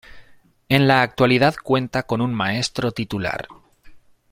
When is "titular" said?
2.91-3.47